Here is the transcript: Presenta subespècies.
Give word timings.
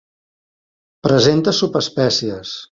Presenta 1.09 1.55
subespècies. 1.61 2.59